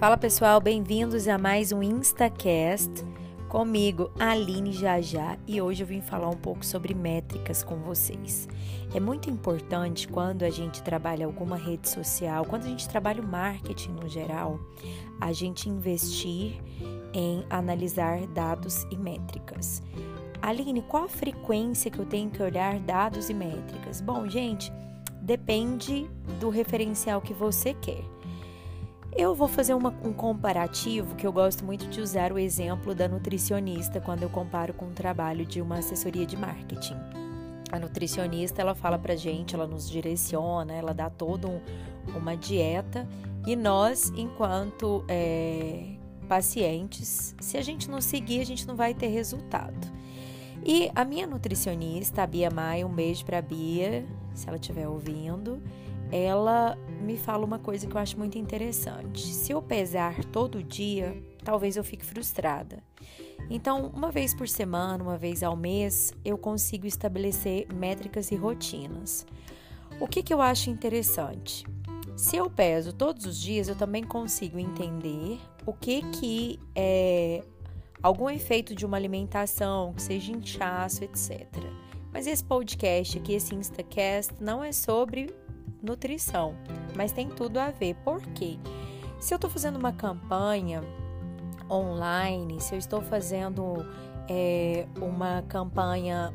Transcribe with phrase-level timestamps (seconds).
[0.00, 3.04] Fala pessoal, bem-vindos a mais um InstaCast
[3.50, 8.48] comigo, Aline Jajá, e hoje eu vim falar um pouco sobre métricas com vocês.
[8.94, 13.26] É muito importante quando a gente trabalha alguma rede social, quando a gente trabalha o
[13.26, 14.58] marketing no geral,
[15.20, 16.54] a gente investir
[17.12, 19.82] em analisar dados e métricas.
[20.40, 24.00] Aline, qual a frequência que eu tenho que olhar dados e métricas?
[24.00, 24.72] Bom, gente,
[25.20, 26.10] depende
[26.40, 28.02] do referencial que você quer.
[29.16, 33.08] Eu vou fazer uma, um comparativo que eu gosto muito de usar o exemplo da
[33.08, 36.96] nutricionista quando eu comparo com o trabalho de uma assessoria de marketing.
[37.72, 41.60] A nutricionista ela fala pra gente, ela nos direciona, ela dá toda um,
[42.16, 43.08] uma dieta
[43.46, 45.96] e nós, enquanto é,
[46.28, 49.88] pacientes, se a gente não seguir, a gente não vai ter resultado.
[50.64, 54.04] E a minha nutricionista, a Bia Maia, um beijo pra Bia,
[54.34, 55.60] se ela estiver ouvindo
[56.12, 59.26] ela me fala uma coisa que eu acho muito interessante.
[59.26, 62.82] Se eu pesar todo dia, talvez eu fique frustrada.
[63.48, 69.26] Então, uma vez por semana, uma vez ao mês, eu consigo estabelecer métricas e rotinas.
[69.98, 71.66] O que, que eu acho interessante?
[72.16, 77.42] Se eu peso todos os dias, eu também consigo entender o que que é
[78.02, 81.46] algum efeito de uma alimentação, que seja inchaço, etc.
[82.12, 85.34] Mas esse podcast aqui, esse Instacast, não é sobre
[85.82, 86.54] nutrição,
[86.96, 87.94] mas tem tudo a ver.
[87.96, 88.58] Por quê?
[89.18, 90.82] Se eu estou fazendo uma campanha
[91.70, 93.86] online, se eu estou fazendo
[94.28, 96.32] é, uma campanha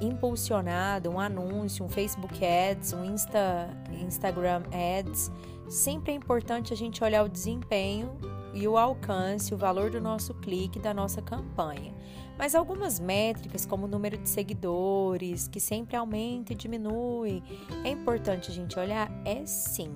[0.00, 5.30] impulsionada, um anúncio, um Facebook Ads, um Insta, Instagram Ads,
[5.68, 8.16] sempre é importante a gente olhar o desempenho
[8.52, 11.94] e o alcance, o valor do nosso clique, da nossa campanha.
[12.40, 17.42] Mas algumas métricas, como o número de seguidores, que sempre aumenta e diminui,
[17.84, 19.12] é importante a gente olhar?
[19.26, 19.94] É sim.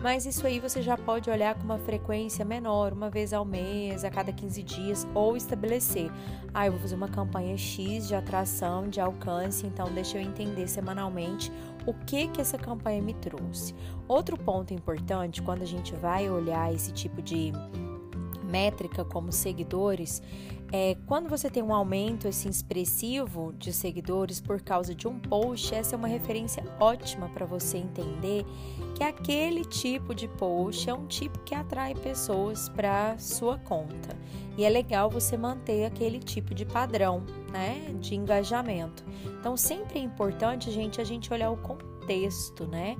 [0.00, 4.04] Mas isso aí você já pode olhar com uma frequência menor, uma vez ao mês,
[4.04, 6.10] a cada 15 dias, ou estabelecer.
[6.54, 10.68] Ah, eu vou fazer uma campanha X de atração, de alcance, então deixa eu entender
[10.68, 11.52] semanalmente
[11.86, 13.74] o que que essa campanha me trouxe.
[14.08, 17.52] Outro ponto importante quando a gente vai olhar esse tipo de
[18.52, 20.22] métrica como seguidores,
[20.74, 25.74] é, quando você tem um aumento assim, expressivo de seguidores por causa de um post,
[25.74, 28.46] essa é uma referência ótima para você entender
[28.94, 34.16] que aquele tipo de post é um tipo que atrai pessoas para sua conta.
[34.56, 39.04] E é legal você manter aquele tipo de padrão, né, de engajamento.
[39.38, 42.96] Então sempre é importante gente a gente olhar o contexto, né?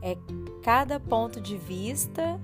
[0.00, 0.16] É
[0.62, 2.40] cada ponto de vista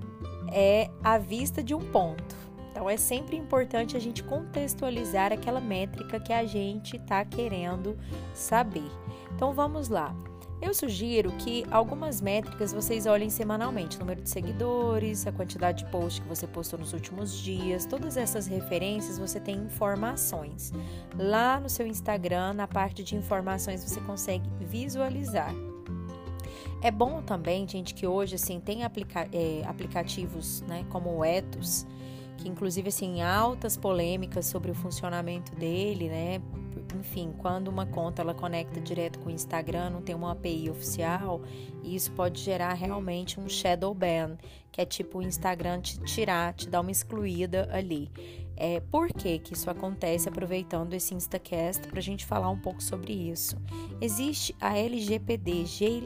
[0.51, 2.46] é a vista de um ponto.
[2.77, 7.97] Então é sempre importante a gente contextualizar aquela métrica que a gente está querendo
[8.35, 8.91] saber.
[9.33, 10.15] Então vamos lá.
[10.61, 16.19] Eu sugiro que algumas métricas vocês olhem semanalmente: número de seguidores, a quantidade de posts
[16.19, 20.71] que você postou nos últimos dias, todas essas referências você tem informações.
[21.17, 25.51] Lá no seu Instagram, na parte de informações, você consegue visualizar.
[26.83, 31.87] É bom também, gente, que hoje assim tem aplica é, aplicativos né, como o Etos
[32.37, 36.41] que inclusive assim altas polêmicas sobre o funcionamento dele, né?
[36.97, 41.41] Enfim, quando uma conta ela conecta direto com o Instagram, não tem uma API oficial,
[41.83, 44.37] isso pode gerar realmente um shadow ban,
[44.71, 48.09] que é tipo o Instagram te tirar, te dar uma excluída ali.
[48.55, 50.27] É, por que, que isso acontece?
[50.27, 53.55] Aproveitando esse Instacast para a gente falar um pouco sobre isso.
[54.01, 56.03] Existe a LGPD, G,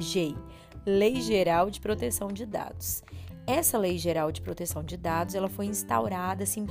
[0.00, 0.34] G,
[0.84, 3.04] Lei Geral de Proteção de Dados.
[3.46, 6.66] Essa Lei Geral de Proteção de Dados, ela foi instaurada assim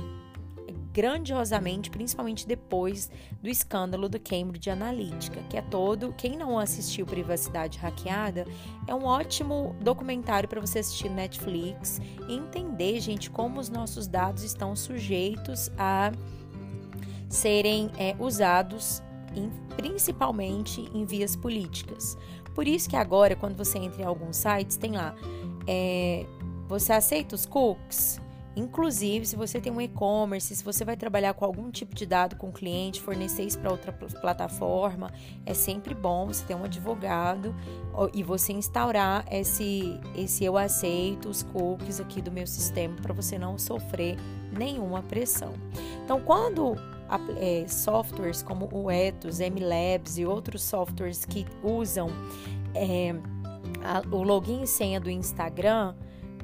[0.92, 3.10] grandiosamente, principalmente depois
[3.42, 8.46] do escândalo do Cambridge Analytica, que é todo, quem não assistiu Privacidade Hackeada,
[8.86, 14.42] é um ótimo documentário para você assistir Netflix e entender, gente, como os nossos dados
[14.42, 16.12] estão sujeitos a
[17.28, 19.02] serem é, usados
[19.34, 22.16] em, principalmente em vias políticas.
[22.54, 25.14] Por isso que agora, quando você entra em alguns sites, tem lá
[25.66, 26.24] é,
[26.68, 28.20] você aceita os cookies?
[28.56, 32.36] Inclusive, se você tem um e-commerce, se você vai trabalhar com algum tipo de dado
[32.36, 35.12] com o cliente, fornecer isso para outra plataforma,
[35.44, 37.54] é sempre bom você ter um advogado
[38.14, 43.38] e você instaurar esse, esse eu aceito os cookies aqui do meu sistema para você
[43.38, 44.16] não sofrer
[44.50, 45.52] nenhuma pressão.
[46.02, 46.76] Então, quando
[47.38, 52.08] é, softwares como o Ethos, MLabs e outros softwares que usam
[52.74, 53.14] é,
[53.84, 55.94] a, o login e senha do Instagram,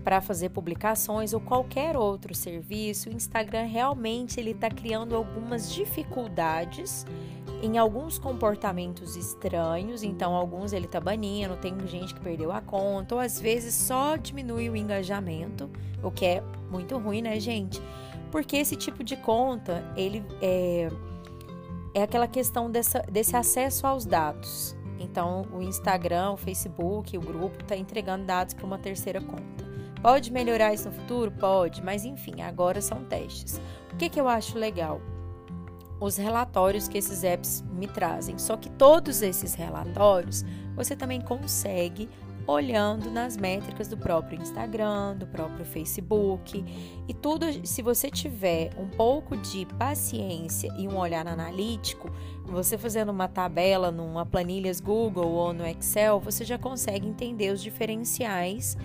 [0.02, 7.06] para fazer publicações ou qualquer outro serviço, o Instagram realmente ele está criando algumas dificuldades
[7.62, 13.14] em alguns comportamentos estranhos, então alguns ele tá banindo, tem gente que perdeu a conta,
[13.14, 15.70] ou às vezes só diminui o engajamento,
[16.02, 17.80] o que é muito ruim, né, gente?
[18.32, 20.88] Porque esse tipo de conta, ele é,
[21.94, 24.76] é aquela questão dessa, desse acesso aos dados.
[24.98, 29.61] Então, o Instagram, o Facebook, o grupo está entregando dados para uma terceira conta.
[30.02, 31.30] Pode melhorar isso no futuro?
[31.30, 33.60] Pode, mas enfim, agora são testes.
[33.92, 35.00] O que, que eu acho legal?
[36.00, 38.36] Os relatórios que esses apps me trazem.
[38.36, 40.44] Só que todos esses relatórios
[40.74, 42.08] você também consegue
[42.46, 46.64] olhando nas métricas do próprio Instagram, do próprio Facebook
[47.06, 47.46] e tudo.
[47.64, 52.10] Se você tiver um pouco de paciência e um olhar analítico,
[52.44, 57.62] você fazendo uma tabela numa planilhas Google ou no Excel, você já consegue entender os
[57.62, 58.76] diferenciais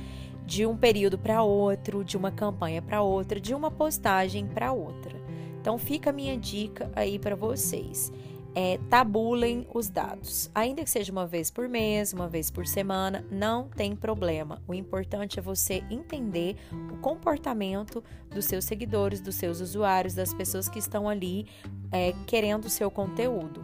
[0.47, 5.15] de um período para outro, de uma campanha para outra, de uma postagem para outra.
[5.61, 8.11] Então fica a minha dica aí para vocês
[8.59, 10.49] é, tabulem os dados.
[10.55, 14.59] Ainda que seja uma vez por mês, uma vez por semana, não tem problema.
[14.67, 16.55] O importante é você entender
[16.91, 21.45] o comportamento dos seus seguidores, dos seus usuários, das pessoas que estão ali
[21.91, 23.61] é, querendo o seu conteúdo.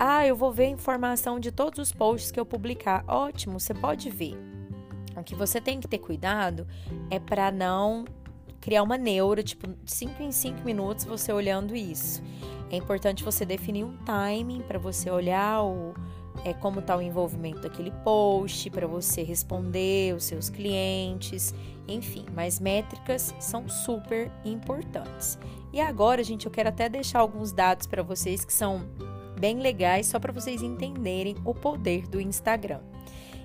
[0.00, 3.04] Ah, eu vou ver informação de todos os posts que eu publicar.
[3.06, 4.53] Ótimo, você pode ver.
[5.16, 6.66] O que você tem que ter cuidado
[7.10, 8.04] é para não
[8.60, 12.22] criar uma neura, tipo, 5 em 5 minutos você olhando isso.
[12.70, 15.94] É importante você definir um timing para você olhar o,
[16.44, 21.54] é, como está o envolvimento daquele post, para você responder os seus clientes,
[21.86, 22.24] enfim.
[22.34, 25.38] Mas métricas são super importantes.
[25.72, 28.88] E agora, gente, eu quero até deixar alguns dados para vocês que são
[29.38, 32.80] bem legais, só para vocês entenderem o poder do Instagram.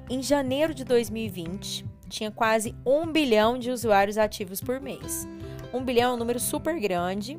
[0.10, 5.28] Em janeiro de 2020, tinha quase um bilhão de usuários ativos por mês.
[5.72, 7.38] Um bilhão é um número super grande,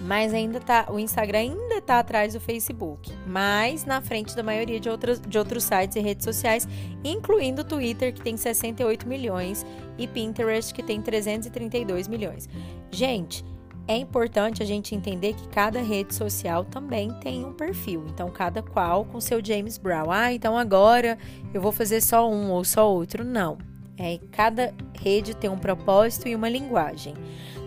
[0.00, 4.80] mas ainda tá, o Instagram ainda está atrás do Facebook, mas na frente da maioria
[4.80, 6.66] de, outras, de outros sites e redes sociais,
[7.04, 9.66] incluindo o Twitter, que tem 68 milhões,
[9.98, 12.48] e Pinterest, que tem 332 milhões.
[12.90, 13.44] Gente,
[13.86, 18.62] é importante a gente entender que cada rede social também tem um perfil, então cada
[18.62, 20.10] qual com seu James Brown.
[20.10, 21.18] Ah, então agora
[21.52, 23.24] eu vou fazer só um ou só outro.
[23.24, 23.58] Não.
[23.96, 27.14] É, cada rede tem um propósito e uma linguagem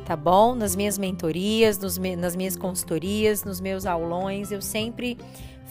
[0.08, 0.56] tá bom?
[0.56, 5.18] Nas minhas mentorias, nos, nas minhas consultorias, nos meus aulões, eu sempre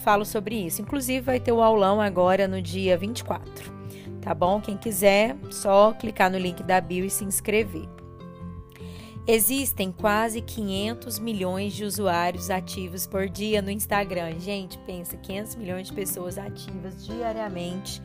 [0.03, 0.79] falo sobre isso.
[0.79, 3.73] Inclusive, vai ter o aulão agora no dia 24,
[4.21, 4.61] tá bom?
[4.61, 7.96] Quem quiser, só clicar no link da bio e se inscrever.
[9.27, 14.39] Existem quase 500 milhões de usuários ativos por dia no Instagram.
[14.39, 18.01] Gente, pensa, 500 milhões de pessoas ativas diariamente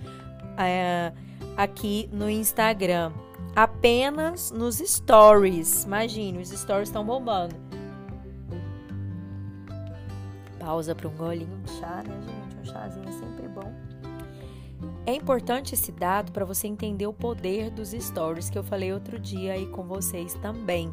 [0.58, 1.12] é,
[1.56, 3.12] aqui no Instagram
[3.54, 5.84] apenas nos stories.
[5.84, 7.54] Imagine, os stories estão bombando.
[10.58, 12.68] Pausa para um golinho de chá, né, gente?
[12.68, 13.72] Um chazinho é sempre bom.
[15.04, 19.18] É importante esse dado para você entender o poder dos stories que eu falei outro
[19.18, 20.92] dia aí com vocês também.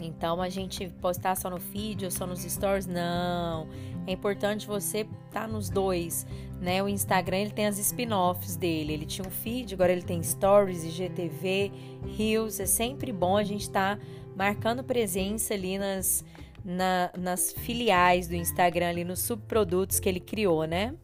[0.00, 2.86] Então, a gente postar só no feed ou só nos stories?
[2.86, 3.68] Não.
[4.06, 6.26] É importante você estar tá nos dois,
[6.60, 6.82] né?
[6.82, 8.92] O Instagram, ele tem as spin-offs dele.
[8.92, 11.72] Ele tinha um feed, agora ele tem stories, IGTV,
[12.16, 12.60] Reels.
[12.60, 14.04] É sempre bom a gente estar tá
[14.36, 16.24] marcando presença ali nas,
[16.64, 20.94] na, nas filiais do Instagram, ali nos subprodutos que ele criou, né?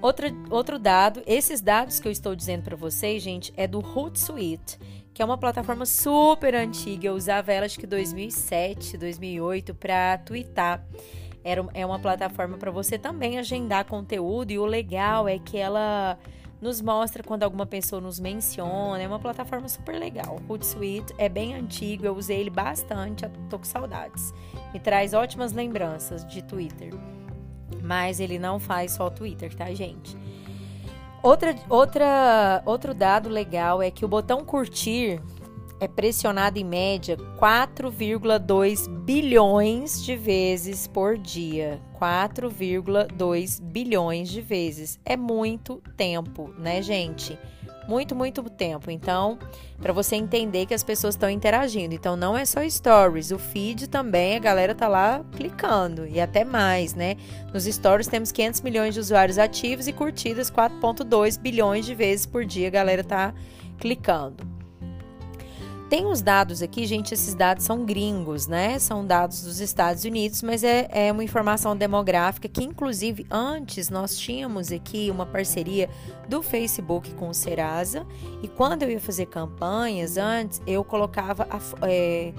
[0.00, 4.78] Outro, outro dado, esses dados que eu estou dizendo para vocês, gente, é do Hootsuite
[5.16, 7.08] que é uma plataforma super antiga.
[7.08, 10.84] Eu usava ela acho que 2007, 2008 para twittar.
[11.42, 16.18] Era, é uma plataforma para você também agendar conteúdo e o legal é que ela
[16.60, 19.00] nos mostra quando alguma pessoa nos menciona.
[19.00, 20.38] É uma plataforma super legal.
[20.46, 24.34] O Hootsuite é bem antigo, eu usei ele bastante, tô com saudades.
[24.74, 26.92] Me traz ótimas lembranças de Twitter.
[27.82, 30.14] Mas ele não faz só Twitter, tá, gente?
[31.26, 35.20] Outra, outra, outro dado legal é que o botão curtir
[35.80, 41.82] é pressionado em média 4,2 bilhões de vezes por dia.
[42.00, 45.00] 4,2 bilhões de vezes.
[45.04, 47.36] É muito tempo, né, gente?
[47.88, 48.90] Muito, muito tempo.
[48.90, 49.38] Então,
[49.80, 51.94] para você entender que as pessoas estão interagindo.
[51.94, 56.44] Então, não é só stories, o feed também, a galera tá lá clicando e até
[56.44, 57.16] mais, né?
[57.52, 62.44] Nos stories temos 500 milhões de usuários ativos e curtidas 4.2 bilhões de vezes por
[62.44, 63.34] dia a galera tá
[63.78, 64.55] clicando.
[65.88, 68.76] Tem os dados aqui, gente, esses dados são gringos, né?
[68.76, 74.18] São dados dos Estados Unidos, mas é, é uma informação demográfica que, inclusive, antes nós
[74.18, 75.88] tínhamos aqui uma parceria
[76.28, 78.04] do Facebook com o Serasa.
[78.42, 82.32] E quando eu ia fazer campanhas, antes eu colocava a, é,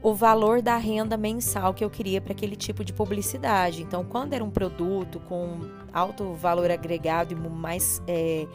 [0.00, 3.82] o valor da renda mensal que eu queria para aquele tipo de publicidade.
[3.82, 8.46] Então, quando era um produto com alto valor agregado e mais é,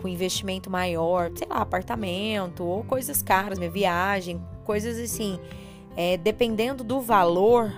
[0.00, 5.38] com investimento maior, sei lá, apartamento ou coisas caras, minha viagem, coisas assim,
[5.96, 7.72] é, dependendo do valor,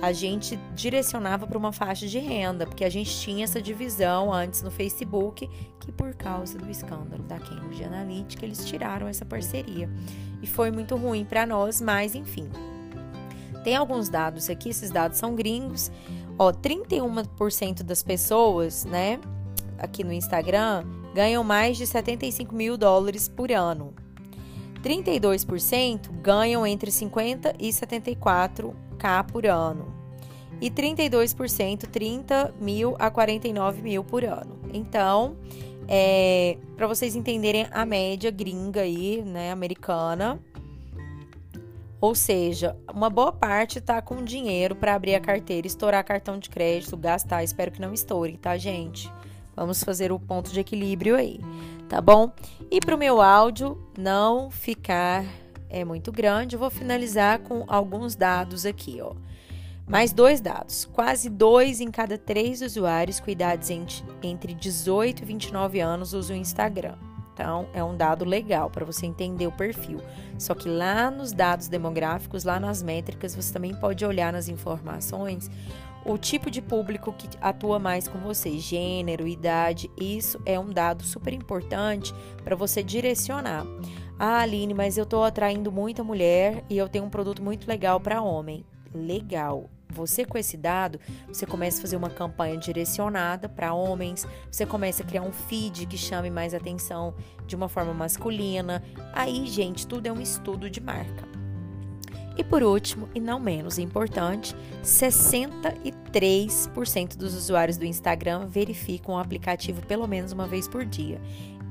[0.00, 4.62] a gente direcionava para uma faixa de renda, porque a gente tinha essa divisão antes
[4.62, 9.88] no Facebook, que por causa do escândalo da Cambridge Analytica, eles tiraram essa parceria.
[10.42, 12.48] E foi muito ruim para nós, mas enfim.
[13.62, 15.92] Tem alguns dados aqui, esses dados são gringos.
[16.38, 19.20] Ó, 31% das pessoas, né,
[19.78, 23.94] aqui no Instagram, ganham mais de 75 mil dólares por ano.
[24.82, 29.94] 32% ganham entre 50 e 74k por ano.
[30.60, 34.60] E 32%, 30 mil a 49 mil por ano.
[34.72, 35.36] Então,
[35.88, 40.40] é, para vocês entenderem a média gringa aí, né, americana.
[42.00, 46.50] Ou seja, uma boa parte tá com dinheiro para abrir a carteira, estourar cartão de
[46.50, 47.44] crédito, gastar.
[47.44, 49.12] Espero que não estoure, tá, gente?
[49.54, 51.40] Vamos fazer o ponto de equilíbrio aí,
[51.88, 52.32] tá bom?
[52.70, 55.24] E para o meu áudio não ficar
[55.68, 59.14] é muito grande, eu vou finalizar com alguns dados aqui, ó.
[59.86, 63.70] Mais dois dados: quase dois em cada três usuários com idades
[64.22, 66.94] entre 18 e 29 anos usam o Instagram.
[67.32, 70.00] Então, é um dado legal para você entender o perfil.
[70.38, 75.50] Só que lá nos dados demográficos, lá nas métricas, você também pode olhar nas informações
[76.04, 81.04] o tipo de público que atua mais com você, gênero, idade, isso é um dado
[81.04, 83.64] super importante para você direcionar.
[84.18, 88.00] Ah, Aline, mas eu estou atraindo muita mulher e eu tenho um produto muito legal
[88.00, 88.64] para homem.
[88.94, 89.70] Legal.
[89.92, 95.02] Você com esse dado, você começa a fazer uma campanha direcionada para homens, você começa
[95.02, 97.14] a criar um feed que chame mais atenção
[97.46, 98.82] de uma forma masculina.
[99.12, 101.41] Aí, gente, tudo é um estudo de marca.
[102.36, 109.84] E por último, e não menos importante, 63% dos usuários do Instagram verificam o aplicativo
[109.86, 111.20] pelo menos uma vez por dia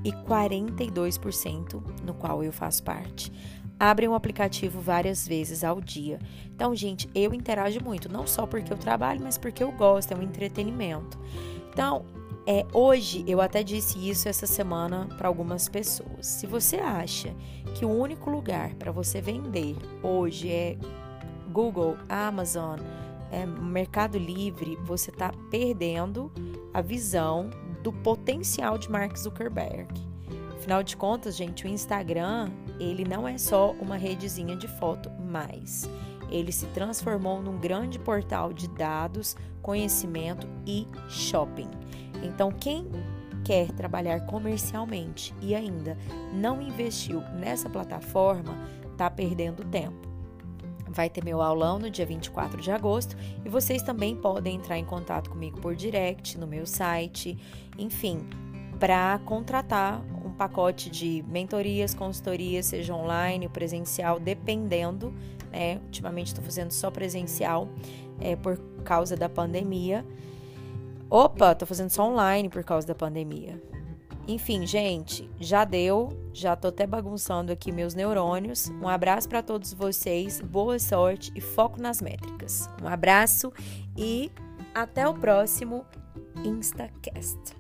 [0.04, 3.32] e 42%, no qual eu faço parte,
[3.80, 6.20] abrem o aplicativo várias vezes ao dia.
[6.54, 10.16] Então, gente, eu interajo muito, não só porque eu trabalho, mas porque eu gosto, é
[10.16, 11.18] um entretenimento.
[11.72, 12.06] Então,
[12.46, 16.26] é, hoje eu até disse isso essa semana para algumas pessoas.
[16.26, 17.36] Se você acha
[17.76, 20.78] que o único lugar para você vender hoje é
[21.52, 22.80] Google, Amazon,
[23.32, 26.32] é, Mercado Livre, você está perdendo
[26.74, 27.50] a visão
[27.84, 29.88] do potencial de Mark Zuckerberg.
[30.58, 35.90] Afinal de contas, gente, o Instagram ele não é só uma redezinha de foto mais.
[36.30, 41.70] Ele se transformou num grande portal de dados, conhecimento e shopping.
[42.22, 42.88] Então, quem
[43.44, 45.98] quer trabalhar comercialmente e ainda
[46.34, 48.58] não investiu nessa plataforma,
[48.92, 50.10] está perdendo tempo.
[50.88, 54.86] Vai ter meu aulão no dia 24 de agosto e vocês também podem entrar em
[54.86, 57.38] contato comigo por direct no meu site,
[57.78, 58.28] enfim,
[58.78, 65.14] para contratar um pacote de mentorias, consultorias, seja online ou presencial, dependendo.
[65.52, 65.80] Né?
[65.86, 67.70] Ultimamente estou fazendo só presencial
[68.20, 70.06] é, por causa da pandemia.
[71.12, 73.62] Opa, tô fazendo só online por causa da pandemia.
[74.26, 78.70] Enfim, gente, já deu, já tô até bagunçando aqui meus neurônios.
[78.82, 82.70] Um abraço para todos vocês, boa sorte e foco nas métricas.
[82.82, 83.52] Um abraço
[83.98, 84.32] e
[84.74, 85.86] até o próximo
[86.46, 87.58] InstaCast.